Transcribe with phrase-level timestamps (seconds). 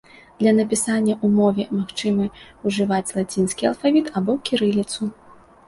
[0.43, 2.25] Для напісання ў мове магчыма
[2.69, 5.01] ўжываць лацінскі алфавіт або кірыліцу.